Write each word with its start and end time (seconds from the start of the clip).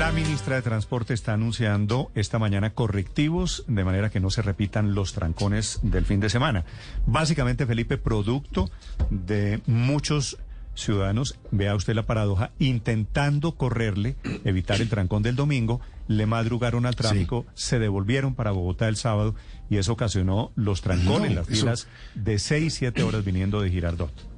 La 0.00 0.12
ministra 0.12 0.56
de 0.56 0.62
Transporte 0.62 1.12
está 1.12 1.34
anunciando 1.34 2.10
esta 2.14 2.38
mañana 2.38 2.72
correctivos 2.72 3.64
de 3.68 3.84
manera 3.84 4.08
que 4.08 4.18
no 4.18 4.30
se 4.30 4.40
repitan 4.40 4.94
los 4.94 5.12
trancones 5.12 5.78
del 5.82 6.06
fin 6.06 6.20
de 6.20 6.30
semana. 6.30 6.64
Básicamente, 7.04 7.66
Felipe, 7.66 7.98
producto 7.98 8.70
de 9.10 9.60
muchos 9.66 10.38
ciudadanos, 10.74 11.38
vea 11.50 11.74
usted 11.74 11.92
la 11.92 12.06
paradoja, 12.06 12.50
intentando 12.58 13.56
correrle, 13.56 14.16
evitar 14.46 14.80
el 14.80 14.88
trancón 14.88 15.22
del 15.22 15.36
domingo, 15.36 15.82
le 16.08 16.24
madrugaron 16.24 16.86
al 16.86 16.96
tráfico, 16.96 17.44
se 17.52 17.78
devolvieron 17.78 18.34
para 18.34 18.52
Bogotá 18.52 18.88
el 18.88 18.96
sábado 18.96 19.34
y 19.68 19.76
eso 19.76 19.92
ocasionó 19.92 20.50
los 20.56 20.80
trancones, 20.80 21.34
las 21.34 21.46
filas 21.46 21.88
de 22.14 22.38
seis, 22.38 22.72
siete 22.72 23.02
horas 23.02 23.22
viniendo 23.22 23.60
de 23.60 23.68
Girardot. 23.68 24.30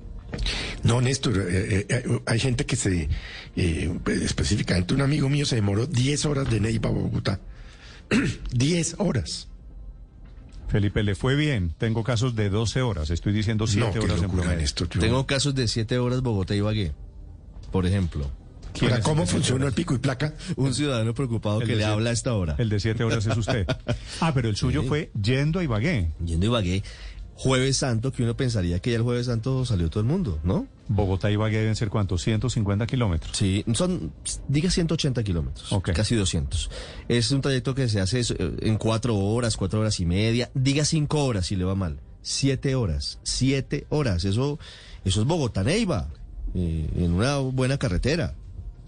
No, 0.84 1.00
Néstor, 1.00 1.38
eh, 1.48 1.86
eh, 1.88 2.20
hay 2.26 2.38
gente 2.40 2.66
que 2.66 2.76
se, 2.76 3.08
eh, 3.56 3.98
específicamente 4.22 4.94
un 4.94 5.00
amigo 5.02 5.28
mío 5.28 5.46
se 5.46 5.54
demoró 5.56 5.86
10 5.86 6.26
horas 6.26 6.50
de 6.50 6.60
Neiva 6.60 6.88
a 6.90 6.92
Bogotá. 6.92 7.40
10 8.52 8.96
horas. 8.98 9.48
Felipe, 10.68 11.02
le 11.02 11.14
fue 11.14 11.36
bien. 11.36 11.74
Tengo 11.78 12.02
casos 12.02 12.34
de 12.34 12.48
12 12.48 12.80
horas. 12.82 13.10
Estoy 13.10 13.32
diciendo 13.32 13.66
7 13.66 13.92
no, 13.98 14.04
horas 14.04 14.22
en 14.22 14.30
promedio. 14.30 14.56
Néstor, 14.56 14.88
yo- 14.88 15.00
Tengo 15.00 15.26
casos 15.26 15.54
de 15.54 15.68
7 15.68 15.98
horas 15.98 16.22
Bogotá 16.22 16.54
y 16.54 16.58
Ibagué, 16.58 16.92
por 17.70 17.86
ejemplo. 17.86 18.30
Ahora, 18.80 19.00
¿Cómo 19.02 19.26
funciona 19.26 19.66
el 19.66 19.74
pico 19.74 19.94
y 19.94 19.98
placa? 19.98 20.32
Un 20.56 20.72
ciudadano 20.72 21.12
preocupado 21.12 21.60
El 21.60 21.66
que 21.66 21.72
le 21.74 21.80
siete- 21.82 21.92
habla 21.92 22.08
a 22.08 22.12
esta 22.14 22.32
hora. 22.34 22.54
El 22.58 22.70
de 22.70 22.80
7 22.80 23.04
horas 23.04 23.26
es 23.26 23.36
usted. 23.36 23.66
Ah, 24.22 24.32
pero 24.32 24.48
el 24.48 24.56
suyo 24.56 24.80
Sí. 24.80 24.88
fue 24.88 25.10
yendo 25.20 25.58
a 25.60 25.62
Ibagué. 25.64 26.10
Yendo 26.24 26.46
a 26.46 26.48
Ibagué, 26.48 26.82
Jueves 27.34 27.78
Santo, 27.78 28.12
que 28.12 28.22
uno 28.22 28.36
pensaría 28.36 28.78
que 28.78 28.90
ya 28.90 28.96
el 28.96 29.02
Jueves 29.02 29.26
Santo 29.26 29.64
salió 29.64 29.88
todo 29.90 30.00
el 30.00 30.06
mundo, 30.06 30.38
¿no? 30.44 30.66
Bogotá 30.88 31.30
y 31.30 31.34
Ibagué 31.34 31.58
deben 31.58 31.74
ser 31.76 31.88
cuántos, 31.88 32.22
150 32.22 32.86
kilómetros. 32.86 33.36
Sí, 33.36 33.64
son, 33.74 34.12
diga 34.48 34.70
180 34.70 35.22
kilómetros, 35.24 35.74
casi 35.94 36.14
200. 36.14 36.70
Es 37.08 37.30
un 37.32 37.40
trayecto 37.40 37.74
que 37.74 37.88
se 37.88 38.00
hace 38.00 38.20
eh, 38.20 38.56
en 38.60 38.76
cuatro 38.76 39.16
horas, 39.16 39.56
cuatro 39.56 39.80
horas 39.80 39.98
y 40.00 40.06
media, 40.06 40.50
diga 40.54 40.84
cinco 40.84 41.24
horas 41.24 41.46
si 41.46 41.56
le 41.56 41.64
va 41.64 41.74
mal. 41.74 41.98
Siete 42.20 42.74
horas, 42.76 43.18
siete 43.24 43.86
horas, 43.88 44.24
eso, 44.24 44.58
eso 45.04 45.20
es 45.22 45.26
Bogotá-Neiva, 45.26 46.08
eh, 46.54 46.88
en 46.96 47.12
una 47.14 47.38
buena 47.38 47.78
carretera 47.78 48.34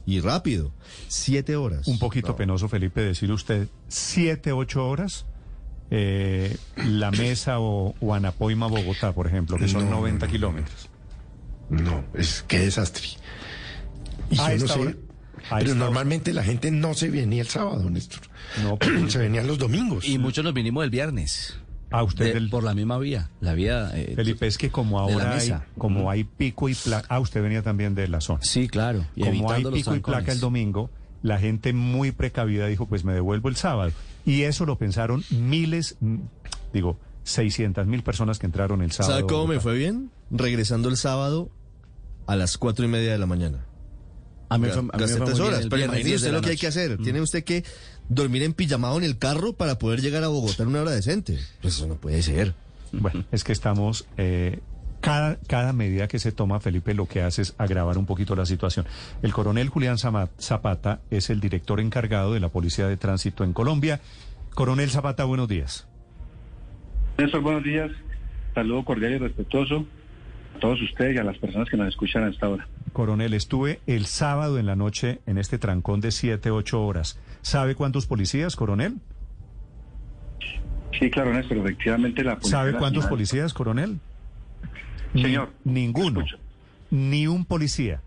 y 0.07 0.21
rápido. 0.21 0.71
Siete 1.09 1.57
horas. 1.57 1.89
Un 1.89 1.99
poquito 1.99 2.29
No. 2.29 2.37
penoso, 2.37 2.69
Felipe, 2.69 3.01
decir 3.01 3.33
usted 3.33 3.67
7, 3.89 4.53
8 4.53 4.87
horas. 4.87 5.25
Eh, 5.91 6.57
la 6.77 7.11
Mesa 7.11 7.61
o, 7.61 7.95
o 8.01 8.15
Anapoima, 8.15 8.67
Bogotá, 8.67 9.13
por 9.13 9.27
ejemplo, 9.27 9.57
que 9.57 9.69
son 9.69 9.85
No, 9.85 9.91
no, 9.91 9.97
90 9.99 10.27
no, 10.27 10.33
kilómetros. 10.33 10.89
No, 11.71 12.05
es 12.15 12.45
qué 12.49 12.59
desastre. 12.61 13.05
Y 14.31 14.39
A 14.39 14.55
yo 14.55 14.67
no 14.67 14.73
sé, 14.73 14.79
hora- 14.81 14.95
a 15.51 15.59
pero 15.59 15.75
normalmente 15.75 16.33
la 16.33 16.43
gente 16.43 16.71
no 16.71 16.95
se 16.95 17.11
venía 17.11 17.43
el 17.43 17.49
sábado, 17.49 17.89
Néstor. 17.91 18.21
No, 18.63 18.77
pues, 18.79 19.13
se 19.13 19.19
venían 19.19 19.47
los 19.47 19.59
domingos. 19.59 20.07
Y 20.09 20.19
muchos 20.19 20.45
nos 20.45 20.55
vinimos 20.55 20.85
el 20.85 20.91
viernes. 20.91 21.59
Ah, 21.91 22.03
usted 22.03 22.25
de- 22.27 22.35
del- 22.35 22.51
por 22.51 22.65
la 22.65 22.75
misma 22.75 22.99
vía. 22.99 23.31
La 23.41 23.55
vía. 23.55 23.91
eh, 23.95 24.15
Felipe, 24.17 24.47
es 24.47 24.59
que 24.59 24.71
como 24.71 24.99
ahora 24.99 25.37
hay, 25.37 25.55
como 25.79 26.11
hay 26.11 26.25
pico 26.25 26.69
y 26.69 26.75
placa. 26.75 27.07
Ah, 27.09 27.21
usted 27.21 27.41
venía 27.43 27.63
también 27.63 27.95
de 27.95 28.09
la 28.09 28.21
zona. 28.21 28.41
Sí, 28.43 28.69
claro. 28.69 29.07
Y 29.15 29.21
como 29.21 29.31
hay 29.33 29.39
evitando 29.61 29.71
los 29.71 29.79
pico 29.79 29.95
y 29.95 30.01
placa 30.01 30.33
el 30.33 30.41
domingo, 30.41 30.91
la 31.25 31.39
gente 31.39 31.73
muy 31.73 32.13
precavida 32.13 32.67
dijo, 32.67 32.87
pues 32.87 33.03
me 33.03 33.15
devuelvo 33.15 33.49
el 33.49 33.57
sábado. 33.57 33.91
Y 34.27 34.43
eso 34.43 34.67
lo 34.67 34.77
pensaron 34.79 35.25
miles, 35.31 35.97
mm, 36.01 36.19
digo, 36.75 36.99
600 37.23 37.87
mil 37.87 38.03
personas 38.03 38.39
que 38.39 38.45
entraron 38.47 38.83
el 38.83 38.93
sábado. 38.93 39.15
¿Sabe 39.21 39.27
cómo 39.27 39.47
me 39.47 39.59
fue 39.59 39.75
bien? 39.75 40.11
Regresando 40.31 40.91
el 40.91 40.99
sábado 40.99 41.49
a 42.27 42.37
las 42.37 42.59
cuatro 42.59 42.85
y 42.85 42.89
media 42.89 43.13
de 43.13 43.19
la 43.19 43.25
mañana. 43.27 43.65
A 44.51 44.59
mí, 44.59 44.69
fue- 44.69 44.79
a 44.79 44.83
mí 44.83 44.91
me 44.93 44.99
Gasté 44.99 45.17
fue 45.17 45.21
muy 45.21 45.27
tres 45.27 45.39
bien 45.41 45.49
horas. 45.55 45.67
Pero 45.71 45.85
imagínese 45.85 46.05
10 46.09 46.11
de 46.11 46.17
usted 46.17 46.31
la 46.31 46.37
lo 46.37 46.43
que 46.43 46.51
hay 46.51 46.57
que 46.59 46.67
hacer. 46.67 46.99
Tiene 46.99 47.21
usted 47.23 47.43
que 47.45 47.65
dormir 48.11 48.43
en 48.43 48.53
pijamado 48.53 48.99
en 48.99 49.05
el 49.05 49.17
carro 49.19 49.55
para 49.55 49.79
poder 49.79 50.03
llegar 50.03 50.23
a 50.25 50.29
Bogotá 50.29 50.63
en 50.65 50.69
una 50.69 50.83
hora 50.83 50.91
decente. 50.91 51.39
Pues 51.63 51.77
eso 51.77 51.87
no 51.87 51.95
puede 51.97 52.23
ser. 52.23 52.55
Bueno, 52.93 53.25
es 53.33 53.43
que 53.45 53.53
estamos... 53.53 54.07
eh, 54.19 54.61
cada, 55.05 55.37
cada 55.47 55.73
medida 55.73 56.09
que 56.09 56.19
se 56.19 56.33
toma, 56.33 56.61
Felipe, 56.61 56.95
lo 56.95 57.07
que 57.07 57.23
hace 57.23 57.43
es 57.43 57.55
agravar 57.59 57.99
un 57.99 58.07
poquito 58.07 58.35
la 58.35 58.47
situación. 58.47 58.87
El 59.23 59.33
coronel 59.33 59.69
Julián 59.69 59.97
Zapata 59.99 61.01
es 61.11 61.29
el 61.31 61.41
director 61.41 61.79
encargado 61.81 62.33
de 62.33 62.41
la 62.41 62.49
Policía 62.49 62.89
de 62.89 62.97
Tránsito 62.97 63.45
en 63.45 63.53
Colombia. 63.53 64.01
Coronel 64.55 64.91
Zapata, 64.91 65.25
buenos 65.25 65.49
días. 65.49 65.87
Néstor, 67.19 67.43
buenos 67.43 67.63
días. 67.65 67.91
Saludo 68.55 68.85
cordial 68.85 69.13
y 69.13 69.19
respetuoso 69.19 69.87
a 70.57 70.61
todos 70.61 70.81
ustedes 70.81 71.17
y 71.17 71.19
a 71.19 71.25
las 71.25 71.37
personas 71.39 71.69
que 71.69 71.77
nos 71.77 71.89
escuchan 71.89 72.25
a 72.25 72.29
esta 72.31 72.49
hora. 72.49 72.67
Coronel, 72.93 73.35
estuve 73.35 73.81
el 73.87 74.07
sábado 74.07 74.59
en 74.59 74.67
la 74.67 74.77
noche 74.77 75.21
en 75.27 75.37
este 75.39 75.59
trancón 75.59 76.01
de 76.01 76.13
7, 76.13 76.51
8 76.51 76.83
horas. 76.85 77.19
¿Sabe 77.43 77.75
cuántos 77.75 78.07
policías, 78.07 78.55
coronel? 78.57 78.95
Sí, 80.99 81.11
claro, 81.11 81.33
Néstor, 81.35 81.59
efectivamente 81.59 82.23
la 82.23 82.35
Policía 82.37 82.51
¿Sabe 82.59 82.71
cuántos 82.73 83.05
Nacional- 83.05 83.09
policías, 83.11 83.53
coronel? 83.53 83.99
Ni- 85.15 85.23
Señor, 85.23 85.51
ninguno. 85.65 86.25
Ni 86.91 87.27
un 87.27 87.45
policía. 87.45 88.01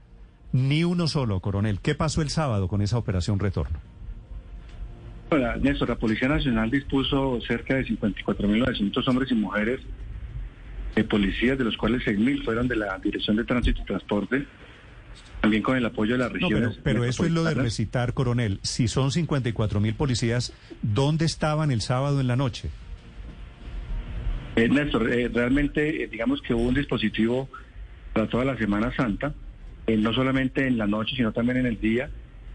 Ni 0.54 0.84
uno 0.84 1.08
solo, 1.08 1.40
coronel. 1.40 1.80
¿Qué 1.82 1.96
pasó 1.96 2.22
el 2.22 2.30
sábado 2.30 2.68
con 2.68 2.82
esa 2.82 2.98
operación 2.98 3.40
retorno? 3.40 3.80
Néstor, 5.62 5.90
la 5.90 5.96
Policía 5.98 6.30
Nacional 6.30 6.72
dispuso 6.72 7.40
cerca 7.46 7.76
de 7.76 7.86
54.900 7.86 9.08
hombres 9.10 9.30
y 9.32 9.36
mujeres 9.36 9.82
de 10.96 11.04
policías, 11.04 11.58
de 11.58 11.66
los 11.66 11.76
cuales 11.76 12.02
6.000 12.06 12.44
fueron 12.46 12.68
de 12.70 12.78
la 12.78 12.98
Dirección 13.00 13.36
de 13.36 13.44
Tránsito 13.44 13.82
y 13.82 13.86
Transporte, 13.86 14.46
también 15.42 15.62
con 15.64 15.76
el 15.76 15.86
apoyo 15.86 16.14
de 16.14 16.20
las 16.20 16.32
No, 16.32 16.48
pero, 16.48 16.50
regiones. 16.50 16.80
pero 16.82 17.04
eso 17.04 17.26
es 17.26 17.32
lo 17.32 17.44
de 17.44 17.56
recitar, 17.56 18.14
coronel. 18.14 18.60
Si 18.64 18.88
son 18.88 19.12
54 19.12 19.82
mil 19.82 19.96
policías, 19.96 20.54
¿dónde 20.82 21.26
estaban 21.26 21.72
el 21.72 21.82
sábado 21.82 22.22
en 22.22 22.28
la 22.28 22.38
noche? 22.38 22.70
Eh, 24.58 24.68
Néstor, 24.70 25.14
eh, 25.14 25.30
realmente 25.32 26.04
eh, 26.04 26.08
digamos 26.08 26.42
que 26.42 26.54
hubo 26.54 26.64
un 26.64 26.74
dispositivo 26.74 27.48
para 28.12 28.28
toda 28.28 28.44
la 28.44 28.58
Semana 28.58 28.92
Santa, 28.96 29.34
eh, 29.86 29.96
no 29.96 30.14
solamente 30.14 30.66
en 30.66 30.80
la 30.80 30.88
noche, 30.88 31.16
sino 31.16 31.32
también 31.32 31.60
en 31.60 31.68
el 31.68 31.80
día, 31.80 32.10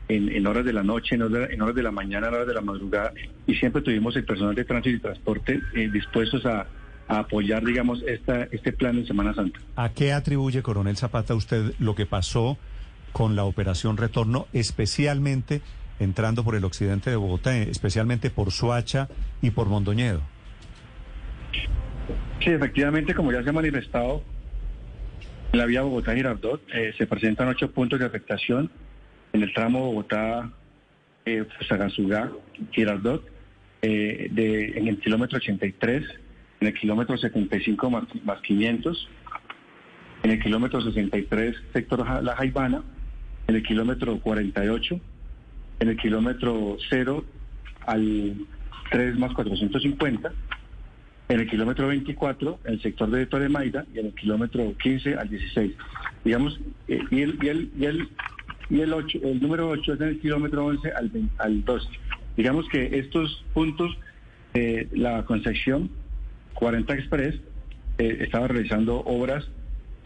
en, 0.09 0.29
en 0.29 0.47
horas 0.49 0.65
de 0.65 0.73
la 0.73 0.83
noche, 0.83 1.15
en 1.15 1.23
horas 1.23 1.49
de, 1.49 1.55
en 1.55 1.63
horas 1.63 1.77
de 1.77 1.83
la 1.85 1.93
mañana, 1.93 2.27
en 2.27 2.35
horas 2.35 2.49
de 2.49 2.55
la 2.55 2.61
madrugada, 2.61 3.13
y 3.47 3.55
siempre 3.55 3.83
tuvimos 3.83 4.17
el 4.17 4.25
personal 4.25 4.55
de 4.55 4.65
tránsito 4.65 4.97
y 4.97 5.01
transporte 5.01 5.61
dispuestos 5.93 6.45
a, 6.45 6.67
a 7.07 7.19
apoyar, 7.21 7.65
digamos, 7.65 8.03
esta, 8.03 8.49
este 8.51 8.73
plan 8.73 8.97
de 8.97 9.07
Semana 9.07 9.33
Santa. 9.33 9.61
¿A 9.77 9.91
qué 9.91 10.13
atribuye, 10.13 10.61
coronel 10.63 10.97
Zapata, 10.97 11.37
usted 11.37 11.73
lo 11.79 11.95
que 11.95 12.05
pasó 12.05 12.59
con 13.13 13.37
la 13.37 13.45
operación 13.45 13.97
retorno, 13.97 14.49
especialmente 14.53 15.63
entrando 16.01 16.43
por 16.43 16.57
el 16.57 16.65
occidente 16.65 17.11
de 17.11 17.17
Bogotá, 17.17 17.57
especialmente 17.57 18.31
por 18.31 18.51
Suacha 18.51 19.09
y 19.41 19.51
por 19.51 19.69
Mondoñedo? 19.69 20.32
Sí, 22.41 22.51
efectivamente, 22.51 23.15
como 23.15 23.33
ya 23.33 23.43
se 23.43 23.51
ha 23.51 23.53
manifestado, 23.53 24.23
en 25.53 25.59
la 25.59 25.67
vía 25.67 25.83
Bogotá-Girardot 25.83 26.61
eh, 26.73 26.95
se 26.97 27.07
presentan 27.07 27.49
ocho 27.49 27.71
puntos 27.71 28.01
de 28.01 28.07
afectación 28.07 28.71
en 29.33 29.43
el 29.43 29.53
tramo 29.53 29.81
Bogotá, 29.81 30.51
eh, 31.25 31.45
en 34.77 34.89
el 34.89 34.99
kilómetro 34.99 35.39
83, 35.39 36.05
en 36.61 36.69
el 36.69 36.75
kilómetro 36.75 37.17
75 37.17 37.91
más, 37.91 38.05
más 38.25 38.41
500, 38.41 39.09
en 40.23 40.31
el 40.31 40.43
kilómetro 40.43 40.81
63, 40.81 41.57
sector 41.73 42.23
La 42.23 42.37
Jaibana, 42.37 42.83
en 43.47 43.57
el 43.57 43.63
kilómetro 43.63 44.19
48, 44.19 45.01
en 45.81 45.89
el 45.89 45.97
kilómetro 45.97 46.77
0 46.89 47.25
al 47.87 48.35
3 48.91 49.19
más 49.19 49.33
450, 49.33 50.33
en 51.33 51.41
el 51.41 51.49
kilómetro 51.49 51.89
24, 51.89 52.59
en 52.65 52.75
el 52.75 52.83
sector 52.83 53.11
de 53.11 53.25
Torre 53.25 53.49
Maida, 53.49 53.87
y 53.95 53.99
en 53.99 54.07
el 54.07 54.15
kilómetro 54.15 54.75
15 54.77 55.15
al 55.15 55.31
16. 55.31 55.73
Digamos, 56.25 56.61
eh, 56.89 57.01
y, 57.11 57.23
el, 57.23 57.39
y, 57.43 57.49
el, 57.49 57.71
y, 57.79 57.85
el, 57.87 58.09
y 58.69 58.81
el, 58.81 58.93
8, 58.93 59.19
el 59.23 59.41
número 59.41 59.71
8 59.71 59.95
es 59.95 60.01
en 60.03 60.09
el 60.09 60.21
kilómetro 60.21 60.67
11 60.67 60.93
al, 60.93 61.09
20 61.09 61.35
al 61.39 61.65
12. 61.65 61.89
Digamos 62.37 62.69
que 62.69 62.99
estos 62.99 63.45
puntos, 63.55 63.97
eh, 64.53 64.89
la 64.93 65.25
Concepción 65.25 65.91
40 66.53 66.93
Express 66.95 67.35
eh, 67.97 68.19
estaba 68.21 68.49
realizando 68.49 68.99
obras, 69.01 69.49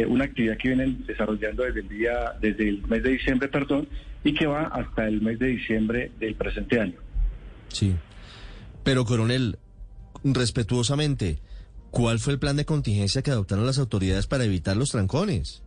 una 0.07 0.25
actividad 0.25 0.59
que 0.59 0.69
vienen 0.69 1.05
desarrollando 1.07 1.65
desde 1.65 1.81
el 1.81 1.89
día, 1.89 2.35
desde 2.41 2.69
el 2.69 2.87
mes 2.87 3.03
de 3.03 3.11
diciembre, 3.11 3.49
perdón, 3.49 3.89
y 4.23 4.35
que 4.35 4.47
va 4.47 4.65
hasta 4.65 5.09
el 5.09 5.23
mes 5.23 5.39
de 5.39 5.47
diciembre 5.47 6.13
del 6.21 6.35
presente 6.35 6.79
año. 6.79 6.99
Sí. 7.69 7.97
Pero, 8.85 9.07
coronel, 9.07 9.57
respetuosamente, 10.25 11.39
¿cuál 11.91 12.19
fue 12.19 12.35
el 12.35 12.39
plan 12.39 12.57
de 12.57 12.65
contingencia 12.65 13.23
que 13.23 13.31
adoptaron 13.31 13.67
las 13.67 13.79
autoridades 13.79 14.27
para 14.27 14.45
evitar 14.45 14.77
los 14.77 14.91
trancones? 14.91 15.63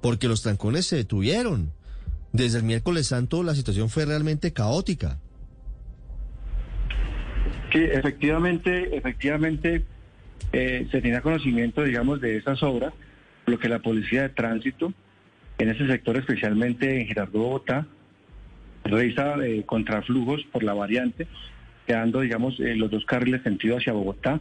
Porque 0.00 0.28
los 0.28 0.42
trancones 0.42 0.86
se 0.86 0.96
detuvieron. 0.96 1.72
Desde 2.32 2.58
el 2.58 2.64
miércoles 2.64 3.06
santo 3.08 3.42
la 3.42 3.54
situación 3.54 3.88
fue 3.88 4.04
realmente 4.04 4.52
caótica. 4.52 5.18
Efectivamente, 7.72 8.96
efectivamente 8.96 9.84
eh, 10.52 10.86
se 10.90 11.00
tenía 11.00 11.20
conocimiento, 11.20 11.82
digamos, 11.82 12.20
de 12.20 12.36
esas 12.36 12.62
obras, 12.62 12.92
lo 13.46 13.58
que 13.58 13.68
la 13.68 13.80
policía 13.80 14.22
de 14.22 14.28
tránsito, 14.30 14.92
en 15.58 15.68
ese 15.68 15.86
sector 15.86 16.16
especialmente 16.16 17.00
en 17.00 17.06
Girardot 17.06 17.32
Bogotá, 17.32 17.86
realiza 18.84 19.36
eh, 19.44 19.64
contraflujos 19.66 20.44
por 20.52 20.62
la 20.62 20.74
variante, 20.74 21.26
quedando, 21.88 22.20
digamos, 22.20 22.60
eh, 22.60 22.76
los 22.76 22.90
dos 22.90 23.04
carriles 23.06 23.42
sentido 23.42 23.78
hacia 23.78 23.94
Bogotá. 23.94 24.38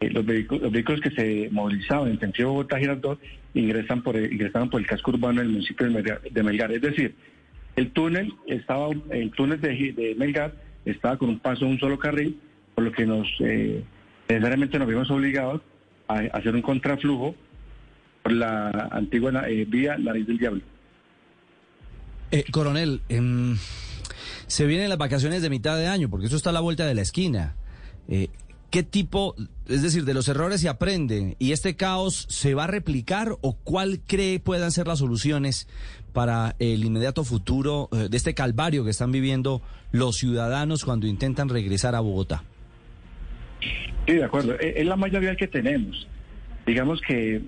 Eh, 0.00 0.10
los, 0.10 0.26
vehículos, 0.26 0.64
los 0.64 0.72
vehículos 0.72 1.00
que 1.00 1.10
se 1.12 1.48
movilizaban 1.52 2.10
en 2.10 2.18
sentido 2.18 2.50
Bogotá-Girardot 2.50 3.20
ingresan 3.54 4.02
por, 4.02 4.16
ingresaban 4.16 4.68
por 4.68 4.80
el 4.80 4.86
casco 4.86 5.12
urbano 5.12 5.40
del 5.40 5.50
municipio 5.50 5.88
de 5.88 6.42
Melgar. 6.42 6.72
Es 6.72 6.82
decir, 6.82 7.14
el 7.76 7.92
túnel 7.92 8.34
estaba, 8.48 8.88
el 9.10 9.30
túnel 9.30 9.60
de, 9.60 9.92
de 9.92 10.16
Melgar 10.18 10.54
estaba 10.84 11.16
con 11.16 11.28
un 11.28 11.38
paso 11.38 11.66
un 11.66 11.78
solo 11.78 11.98
carril, 12.00 12.36
por 12.74 12.82
lo 12.82 12.90
que 12.90 13.06
nos 13.06 13.28
eh, 13.38 13.84
necesariamente 14.28 14.76
nos 14.78 14.88
vimos 14.88 15.08
obligados 15.10 15.62
a, 16.08 16.18
hacer 16.32 16.52
un 16.52 16.62
contraflujo 16.62 17.36
por 18.24 18.32
la 18.32 18.88
antigua 18.90 19.30
vía 19.68 19.96
Nariz 19.98 20.26
del 20.26 20.38
Diablo. 20.38 20.62
Coronel, 22.50 23.02
em, 23.08 23.56
se 24.52 24.66
vienen 24.66 24.90
las 24.90 24.98
vacaciones 24.98 25.40
de 25.40 25.48
mitad 25.48 25.78
de 25.78 25.86
año, 25.86 26.10
porque 26.10 26.26
eso 26.26 26.36
está 26.36 26.50
a 26.50 26.52
la 26.52 26.60
vuelta 26.60 26.84
de 26.84 26.94
la 26.94 27.00
esquina. 27.00 27.54
Eh, 28.06 28.28
¿Qué 28.70 28.82
tipo, 28.82 29.34
es 29.66 29.80
decir, 29.80 30.04
de 30.04 30.12
los 30.12 30.28
errores 30.28 30.60
se 30.60 30.68
aprende 30.68 31.36
y 31.38 31.52
este 31.52 31.74
caos 31.74 32.26
se 32.28 32.52
va 32.52 32.64
a 32.64 32.66
replicar 32.66 33.34
o 33.40 33.54
cuál 33.54 34.00
cree 34.06 34.40
puedan 34.40 34.70
ser 34.70 34.88
las 34.88 34.98
soluciones 34.98 35.68
para 36.12 36.54
el 36.58 36.84
inmediato 36.84 37.24
futuro 37.24 37.88
eh, 37.92 38.08
de 38.10 38.16
este 38.18 38.34
calvario 38.34 38.84
que 38.84 38.90
están 38.90 39.10
viviendo 39.10 39.62
los 39.90 40.18
ciudadanos 40.18 40.84
cuando 40.84 41.06
intentan 41.06 41.48
regresar 41.48 41.94
a 41.94 42.00
Bogotá? 42.00 42.44
Sí, 44.06 44.12
de 44.12 44.24
acuerdo. 44.24 44.52
Eh, 44.60 44.74
Es 44.76 44.86
la 44.86 44.96
malla 44.96 45.18
vial 45.18 45.38
que 45.38 45.48
tenemos. 45.48 46.06
Digamos 46.66 47.00
que 47.00 47.40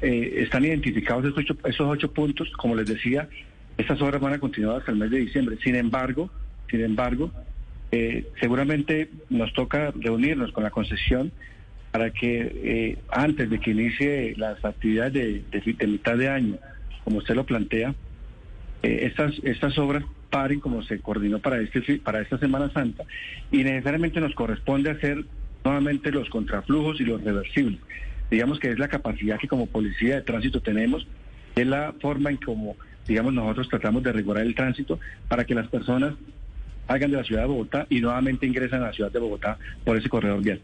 eh, 0.00 0.34
están 0.38 0.64
identificados 0.64 1.26
esos 1.26 1.36
ocho, 1.36 1.56
esos 1.66 1.86
ocho 1.86 2.10
puntos. 2.12 2.48
Como 2.56 2.74
les 2.74 2.86
decía, 2.86 3.28
estas 3.76 4.00
obras 4.00 4.22
van 4.22 4.32
a 4.32 4.38
continuar 4.38 4.78
hasta 4.78 4.92
el 4.92 4.96
mes 4.96 5.10
de 5.10 5.18
diciembre. 5.18 5.58
Sin 5.62 5.74
embargo, 5.74 6.30
sin 6.70 6.82
embargo, 6.82 7.30
eh, 7.92 8.26
seguramente 8.40 9.10
nos 9.30 9.52
toca 9.52 9.92
reunirnos 9.94 10.52
con 10.52 10.64
la 10.64 10.70
concesión 10.70 11.32
para 11.92 12.10
que 12.10 12.52
eh, 12.54 12.98
antes 13.10 13.48
de 13.48 13.58
que 13.58 13.70
inicie 13.70 14.34
las 14.36 14.62
actividades 14.64 15.12
de, 15.50 15.86
mitad 15.86 16.16
de 16.16 16.28
año, 16.28 16.58
como 17.04 17.18
usted 17.18 17.34
lo 17.34 17.46
plantea, 17.46 17.94
eh, 18.82 18.98
estas, 19.02 19.32
estas 19.44 19.78
obras 19.78 20.04
paren 20.30 20.60
como 20.60 20.82
se 20.82 20.98
coordinó 20.98 21.38
para, 21.38 21.58
este, 21.60 21.98
para 21.98 22.20
esta 22.20 22.38
Semana 22.38 22.70
Santa 22.72 23.04
y 23.50 23.62
necesariamente 23.64 24.20
nos 24.20 24.34
corresponde 24.34 24.90
hacer 24.90 25.24
nuevamente 25.64 26.10
los 26.10 26.28
contraflujos 26.28 27.00
y 27.00 27.04
los 27.04 27.22
reversibles. 27.22 27.80
Digamos 28.30 28.58
que 28.58 28.70
es 28.70 28.78
la 28.78 28.88
capacidad 28.88 29.38
que 29.38 29.48
como 29.48 29.66
policía 29.66 30.16
de 30.16 30.22
tránsito 30.22 30.60
tenemos, 30.60 31.06
es 31.54 31.66
la 31.66 31.94
forma 32.00 32.30
en 32.30 32.36
como, 32.36 32.76
digamos, 33.06 33.32
nosotros 33.32 33.68
tratamos 33.68 34.02
de 34.02 34.12
regular 34.12 34.44
el 34.44 34.54
tránsito 34.54 34.98
para 35.28 35.44
que 35.44 35.54
las 35.54 35.68
personas 35.68 36.14
salgan 36.86 37.10
de 37.10 37.16
la 37.16 37.24
ciudad 37.24 37.42
de 37.42 37.48
Bogotá 37.48 37.86
y 37.90 38.00
nuevamente 38.00 38.46
ingresan 38.46 38.82
a 38.82 38.86
la 38.86 38.92
ciudad 38.92 39.10
de 39.10 39.18
Bogotá 39.18 39.58
por 39.84 39.96
ese 39.96 40.08
corredor 40.08 40.42
vial. 40.42 40.60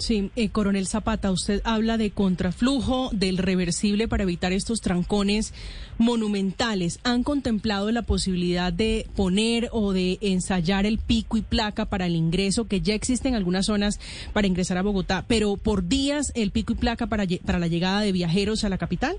Sí, 0.00 0.30
eh, 0.34 0.48
coronel 0.48 0.86
Zapata, 0.86 1.30
usted 1.30 1.60
habla 1.62 1.98
de 1.98 2.10
contraflujo, 2.10 3.10
del 3.12 3.36
reversible 3.36 4.08
para 4.08 4.22
evitar 4.22 4.50
estos 4.50 4.80
trancones 4.80 5.52
monumentales. 5.98 7.00
¿Han 7.04 7.22
contemplado 7.22 7.90
la 7.90 8.00
posibilidad 8.00 8.72
de 8.72 9.04
poner 9.14 9.68
o 9.72 9.92
de 9.92 10.16
ensayar 10.22 10.86
el 10.86 10.96
pico 10.96 11.36
y 11.36 11.42
placa 11.42 11.84
para 11.84 12.06
el 12.06 12.16
ingreso, 12.16 12.66
que 12.66 12.80
ya 12.80 12.94
existe 12.94 13.28
en 13.28 13.34
algunas 13.34 13.66
zonas 13.66 14.00
para 14.32 14.46
ingresar 14.46 14.78
a 14.78 14.82
Bogotá, 14.82 15.26
pero 15.28 15.58
por 15.58 15.86
días 15.86 16.32
el 16.34 16.50
pico 16.50 16.72
y 16.72 16.76
placa 16.76 17.06
para, 17.06 17.24
para 17.44 17.58
la 17.58 17.66
llegada 17.66 18.00
de 18.00 18.12
viajeros 18.12 18.64
a 18.64 18.70
la 18.70 18.78
capital? 18.78 19.16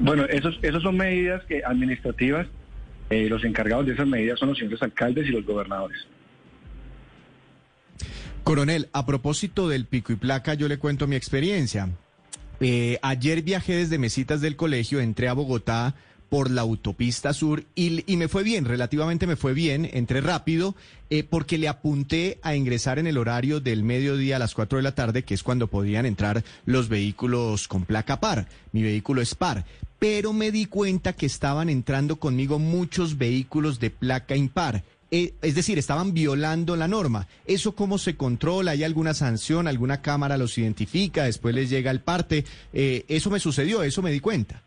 Bueno, 0.00 0.26
esos, 0.26 0.58
esos 0.60 0.82
son 0.82 0.98
medidas 0.98 1.42
que 1.44 1.62
administrativas. 1.64 2.46
Eh, 3.10 3.28
los 3.28 3.44
encargados 3.44 3.86
de 3.86 3.92
esas 3.92 4.06
medidas 4.06 4.38
son 4.38 4.48
los 4.50 4.58
señores 4.58 4.82
alcaldes 4.82 5.26
y 5.26 5.30
los 5.30 5.44
gobernadores. 5.44 5.98
Coronel, 8.44 8.88
a 8.92 9.04
propósito 9.04 9.68
del 9.68 9.84
pico 9.84 10.12
y 10.12 10.16
placa, 10.16 10.54
yo 10.54 10.68
le 10.68 10.78
cuento 10.78 11.06
mi 11.06 11.16
experiencia. 11.16 11.90
Eh, 12.60 12.98
ayer 13.02 13.42
viajé 13.42 13.76
desde 13.76 13.98
Mesitas 13.98 14.40
del 14.40 14.56
colegio, 14.56 15.00
entré 15.00 15.28
a 15.28 15.34
Bogotá 15.34 15.94
por 16.28 16.50
la 16.50 16.62
autopista 16.62 17.32
sur 17.32 17.64
y, 17.74 18.10
y 18.10 18.16
me 18.16 18.28
fue 18.28 18.42
bien, 18.42 18.64
relativamente 18.64 19.26
me 19.26 19.36
fue 19.36 19.54
bien, 19.54 19.88
entré 19.92 20.20
rápido 20.20 20.74
eh, 21.10 21.24
porque 21.24 21.56
le 21.56 21.68
apunté 21.68 22.38
a 22.42 22.54
ingresar 22.54 22.98
en 22.98 23.06
el 23.06 23.16
horario 23.16 23.60
del 23.60 23.82
mediodía 23.82 24.36
a 24.36 24.38
las 24.38 24.54
4 24.54 24.76
de 24.76 24.82
la 24.82 24.94
tarde, 24.94 25.22
que 25.22 25.34
es 25.34 25.42
cuando 25.42 25.68
podían 25.68 26.04
entrar 26.04 26.44
los 26.66 26.88
vehículos 26.88 27.66
con 27.66 27.84
placa 27.84 28.20
par. 28.20 28.48
Mi 28.72 28.82
vehículo 28.82 29.22
es 29.22 29.34
par, 29.34 29.64
pero 29.98 30.32
me 30.32 30.50
di 30.50 30.66
cuenta 30.66 31.12
que 31.12 31.26
estaban 31.26 31.68
entrando 31.68 32.16
conmigo 32.16 32.58
muchos 32.58 33.18
vehículos 33.18 33.80
de 33.80 33.90
placa 33.90 34.36
impar. 34.36 34.84
Eh, 35.10 35.32
es 35.40 35.54
decir, 35.54 35.78
estaban 35.78 36.12
violando 36.12 36.76
la 36.76 36.86
norma. 36.86 37.26
¿Eso 37.46 37.74
cómo 37.74 37.98
se 37.98 38.16
controla? 38.16 38.72
¿Hay 38.72 38.84
alguna 38.84 39.14
sanción? 39.14 39.66
¿Alguna 39.66 40.02
cámara 40.02 40.36
los 40.36 40.58
identifica? 40.58 41.24
Después 41.24 41.54
les 41.54 41.70
llega 41.70 41.90
el 41.90 42.00
parte. 42.00 42.44
Eh, 42.72 43.04
eso 43.08 43.30
me 43.30 43.40
sucedió, 43.40 43.82
eso 43.82 44.02
me 44.02 44.10
di 44.10 44.20
cuenta. 44.20 44.62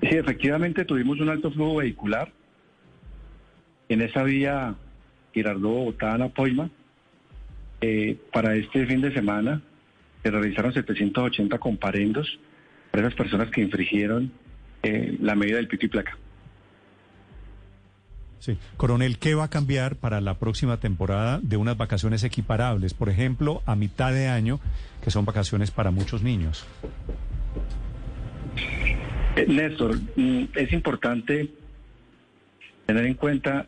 Sí, 0.00 0.08
efectivamente 0.10 0.84
tuvimos 0.84 1.20
un 1.20 1.28
alto 1.28 1.50
flujo 1.50 1.76
vehicular 1.76 2.32
en 3.88 4.00
esa 4.00 4.22
vía 4.22 4.74
Girardot-Bogotá-Anapoima. 5.34 6.70
Eh, 7.80 8.16
para 8.32 8.54
este 8.54 8.86
fin 8.86 9.00
de 9.00 9.12
semana 9.12 9.60
se 10.22 10.30
realizaron 10.30 10.72
780 10.72 11.58
comparendos 11.58 12.38
para 12.92 13.08
esas 13.08 13.16
personas 13.16 13.50
que 13.50 13.62
infringieron 13.62 14.30
eh, 14.82 15.16
la 15.20 15.34
medida 15.34 15.56
del 15.56 15.66
pico 15.66 15.86
y 15.86 15.88
placa. 15.88 16.16
Sí. 18.38 18.58
Coronel, 18.76 19.18
¿qué 19.18 19.34
va 19.34 19.44
a 19.44 19.50
cambiar 19.50 19.96
para 19.96 20.20
la 20.20 20.38
próxima 20.38 20.78
temporada 20.78 21.40
de 21.42 21.56
unas 21.56 21.76
vacaciones 21.76 22.22
equiparables? 22.22 22.92
Por 22.92 23.08
ejemplo, 23.08 23.62
a 23.66 23.76
mitad 23.76 24.12
de 24.12 24.28
año, 24.28 24.60
que 25.02 25.10
son 25.10 25.24
vacaciones 25.24 25.70
para 25.70 25.90
muchos 25.90 26.22
niños. 26.22 26.66
Eh, 29.36 29.46
Néstor, 29.48 29.96
mm, 30.16 30.44
es 30.54 30.72
importante 30.72 31.48
tener 32.84 33.06
en 33.06 33.14
cuenta 33.14 33.66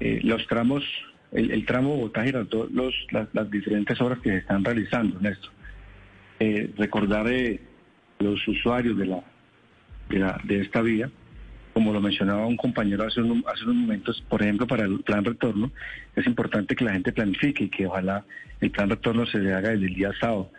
eh, 0.00 0.20
los 0.24 0.46
tramos, 0.46 0.84
el, 1.32 1.52
el 1.52 1.64
tramo 1.64 1.96
Bogotá-Girardot, 1.96 2.70
los, 2.72 2.92
las, 3.12 3.28
las 3.32 3.50
diferentes 3.50 3.98
obras 4.00 4.18
que 4.18 4.30
se 4.30 4.36
están 4.38 4.62
realizando, 4.64 5.18
Néstor. 5.20 5.52
Eh, 6.38 6.70
recordar 6.76 7.28
los 8.18 8.46
usuarios 8.48 8.96
de, 8.98 9.06
la, 9.06 9.20
de, 10.08 10.18
la- 10.18 10.40
de 10.44 10.60
esta 10.60 10.80
vía, 10.82 11.10
como 11.74 11.92
lo 11.92 12.00
mencionaba 12.00 12.46
un 12.46 12.56
compañero 12.56 13.04
hace, 13.04 13.20
un- 13.20 13.44
hace 13.46 13.64
unos 13.64 13.76
momentos, 13.76 14.24
por 14.28 14.42
ejemplo, 14.42 14.66
para 14.66 14.84
el 14.84 15.00
plan 15.00 15.24
retorno, 15.24 15.70
es 16.14 16.26
importante 16.26 16.74
que 16.74 16.84
la 16.84 16.92
gente 16.92 17.12
planifique 17.12 17.64
y 17.64 17.68
que 17.68 17.86
ojalá 17.86 18.24
el 18.60 18.70
plan 18.70 18.88
retorno 18.88 19.26
se 19.26 19.38
le 19.38 19.52
haga 19.52 19.70
desde 19.70 19.86
el 19.86 19.94
día 19.94 20.12
sábado. 20.18 20.50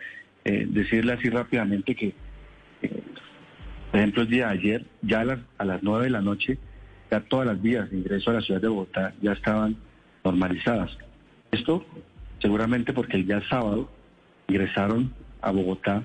Eh, 0.44 0.66
decirle 0.68 1.12
así 1.14 1.28
rápidamente 1.28 1.94
que 1.94 2.14
eh, 2.82 3.02
por 3.90 4.00
ejemplo, 4.00 4.22
el 4.22 4.28
día 4.28 4.46
de 4.48 4.52
ayer, 4.52 4.84
ya 5.02 5.20
a 5.20 5.24
las, 5.24 5.38
a 5.56 5.64
las 5.64 5.82
9 5.82 6.04
de 6.04 6.10
la 6.10 6.20
noche, 6.20 6.58
ya 7.10 7.20
todas 7.20 7.46
las 7.46 7.60
vías 7.60 7.90
de 7.90 7.96
ingreso 7.96 8.30
a 8.30 8.34
la 8.34 8.40
ciudad 8.42 8.60
de 8.60 8.68
Bogotá 8.68 9.14
ya 9.22 9.32
estaban 9.32 9.76
normalizadas. 10.24 10.96
Esto 11.50 11.84
seguramente 12.40 12.92
porque 12.92 13.16
el 13.16 13.26
día 13.26 13.42
sábado 13.48 13.90
ingresaron 14.46 15.12
a 15.40 15.50
Bogotá 15.50 16.04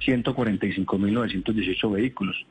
145.918 0.00 1.92
vehículos 1.92 2.46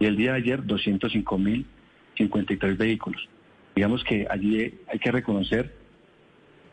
y 0.00 0.06
el 0.06 0.16
día 0.16 0.32
de 0.32 0.38
ayer 0.38 0.62
205.053 0.62 2.76
vehículos. 2.76 3.28
Digamos 3.74 4.02
que 4.04 4.26
allí 4.28 4.74
hay 4.88 4.98
que 4.98 5.12
reconocer 5.12 5.74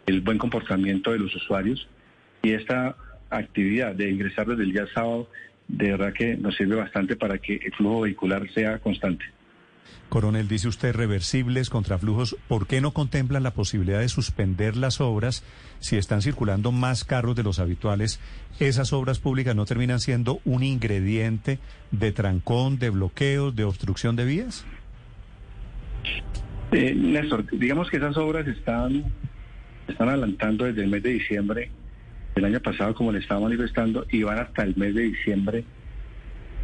el 0.05 0.21
buen 0.21 0.37
comportamiento 0.37 1.11
de 1.11 1.19
los 1.19 1.35
usuarios 1.35 1.87
y 2.41 2.51
esta 2.51 2.95
actividad 3.29 3.93
de 3.95 4.09
ingresar 4.09 4.47
desde 4.47 4.63
el 4.63 4.71
día 4.71 4.87
sábado 4.93 5.29
de 5.67 5.91
verdad 5.91 6.13
que 6.13 6.37
nos 6.37 6.55
sirve 6.55 6.75
bastante 6.75 7.15
para 7.15 7.39
que 7.39 7.55
el 7.55 7.73
flujo 7.73 8.01
vehicular 8.01 8.47
sea 8.53 8.77
constante. 8.79 9.25
Coronel, 10.09 10.47
dice 10.47 10.67
usted 10.67 10.95
reversibles, 10.95 11.69
contraflujos. 11.69 12.37
¿Por 12.47 12.67
qué 12.67 12.79
no 12.81 12.91
contemplan 12.91 13.43
la 13.43 13.53
posibilidad 13.53 13.99
de 13.99 14.09
suspender 14.09 14.77
las 14.77 15.01
obras 15.01 15.43
si 15.79 15.97
están 15.97 16.21
circulando 16.21 16.71
más 16.71 17.03
carros 17.03 17.35
de 17.35 17.43
los 17.43 17.59
habituales? 17.59 18.19
¿Esas 18.59 18.93
obras 18.93 19.19
públicas 19.19 19.55
no 19.55 19.65
terminan 19.65 19.99
siendo 19.99 20.39
un 20.45 20.63
ingrediente 20.63 21.59
de 21.91 22.11
trancón, 22.11 22.79
de 22.79 22.91
bloqueos, 22.91 23.55
de 23.55 23.63
obstrucción 23.63 24.15
de 24.15 24.25
vías? 24.25 24.65
Eh, 26.71 26.93
Néstor, 26.95 27.45
digamos 27.51 27.89
que 27.89 27.97
esas 27.97 28.15
obras 28.17 28.47
están, 28.47 29.05
están 29.87 30.09
adelantando 30.09 30.65
desde 30.65 30.83
el 30.83 30.89
mes 30.89 31.03
de 31.03 31.11
diciembre 31.11 31.71
del 32.35 32.45
año 32.45 32.59
pasado, 32.59 32.93
como 32.93 33.11
le 33.11 33.19
estaba 33.19 33.41
manifestando, 33.41 34.05
y 34.11 34.23
van 34.23 34.39
hasta 34.39 34.63
el 34.63 34.75
mes 34.75 34.93
de 34.93 35.03
diciembre 35.03 35.63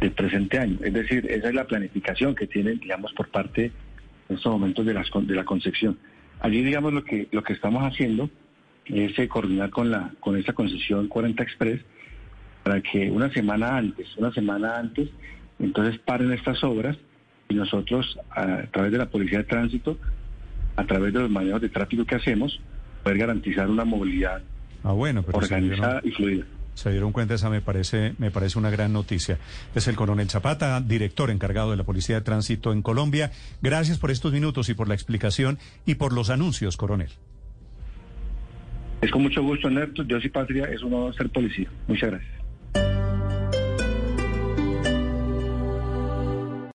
del 0.02 0.12
presente 0.12 0.58
año. 0.58 0.78
Es 0.82 0.92
decir, 0.92 1.26
esa 1.30 1.48
es 1.48 1.54
la 1.54 1.64
planificación 1.64 2.34
que 2.34 2.46
tienen, 2.46 2.78
digamos, 2.80 3.12
por 3.12 3.28
parte 3.28 3.70
en 4.28 4.36
estos 4.36 4.52
momentos 4.52 4.84
de, 4.84 4.94
las, 4.94 5.08
de 5.14 5.34
la 5.34 5.44
concepción. 5.44 5.98
Allí, 6.40 6.62
digamos, 6.62 6.92
lo 6.92 7.04
que, 7.04 7.28
lo 7.30 7.42
que 7.42 7.52
estamos 7.52 7.82
haciendo 7.84 8.28
es 8.86 9.16
eh, 9.18 9.28
coordinar 9.28 9.70
con, 9.70 9.90
la, 9.90 10.10
con 10.20 10.36
esta 10.36 10.52
concesión 10.52 11.08
40 11.08 11.42
Express 11.42 11.80
para 12.64 12.80
que 12.80 13.10
una 13.10 13.32
semana 13.32 13.76
antes, 13.76 14.08
una 14.16 14.32
semana 14.32 14.76
antes, 14.76 15.08
entonces 15.58 15.98
paren 16.00 16.32
estas 16.32 16.62
obras 16.64 16.96
y 17.48 17.54
nosotros 17.54 18.18
a 18.30 18.62
través 18.72 18.92
de 18.92 18.98
la 18.98 19.06
Policía 19.06 19.38
de 19.38 19.44
Tránsito, 19.44 19.98
a 20.76 20.84
través 20.84 21.12
de 21.12 21.20
los 21.20 21.30
manejos 21.30 21.60
de 21.60 21.68
tráfico 21.68 22.04
que 22.04 22.16
hacemos, 22.16 22.60
poder 23.02 23.18
garantizar 23.18 23.68
una 23.68 23.84
movilidad 23.84 24.42
Ah, 24.84 24.92
bueno, 24.92 25.22
pero 25.22 25.38
organizada 25.38 26.00
y 26.02 26.10
fluida. 26.10 26.44
Se 26.74 26.90
dieron 26.90 27.12
cuenta, 27.12 27.34
esa 27.34 27.50
me 27.50 27.60
parece, 27.60 28.14
me 28.18 28.30
parece 28.30 28.58
una 28.58 28.70
gran 28.70 28.92
noticia. 28.92 29.38
Es 29.74 29.88
el 29.88 29.96
coronel 29.96 30.30
Zapata, 30.30 30.80
director 30.80 31.30
encargado 31.30 31.70
de 31.70 31.76
la 31.76 31.84
Policía 31.84 32.16
de 32.16 32.22
Tránsito 32.22 32.72
en 32.72 32.82
Colombia. 32.82 33.30
Gracias 33.60 33.98
por 33.98 34.10
estos 34.10 34.32
minutos 34.32 34.68
y 34.68 34.74
por 34.74 34.88
la 34.88 34.94
explicación 34.94 35.58
y 35.86 35.96
por 35.96 36.12
los 36.12 36.30
anuncios, 36.30 36.76
coronel. 36.76 37.10
Es 39.00 39.10
con 39.10 39.22
mucho 39.22 39.42
gusto, 39.42 39.68
Néstor. 39.68 40.06
Dios 40.06 40.24
y 40.24 40.28
patria, 40.28 40.64
es 40.66 40.82
un 40.82 40.94
honor 40.94 41.14
ser 41.14 41.28
policía. 41.30 41.68
Muchas 41.88 42.10
gracias. 42.10 42.41